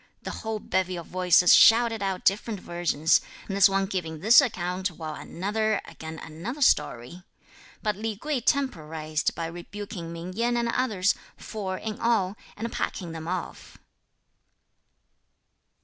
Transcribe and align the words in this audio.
the 0.23 0.31
whole 0.41 0.57
bevy 0.59 0.95
of 0.95 1.05
voices 1.05 1.53
shouted 1.53 2.01
out 2.01 2.25
different 2.25 2.59
versions; 2.59 3.21
this 3.47 3.69
one 3.69 3.85
giving 3.85 4.19
this 4.19 4.41
account, 4.41 4.89
while 4.89 5.13
another 5.13 5.79
again 5.85 6.17
another 6.17 6.59
story. 6.59 7.21
But 7.83 7.95
Li 7.95 8.17
Kuei 8.17 8.41
temporised 8.41 9.35
by 9.35 9.45
rebuking 9.45 10.11
Ming 10.11 10.33
Yen 10.33 10.57
and 10.57 10.69
others, 10.69 11.13
four 11.37 11.77
in 11.77 11.99
all, 12.01 12.35
and 12.57 12.71
packing 12.71 13.11
them 13.11 13.27
off. 13.27 13.77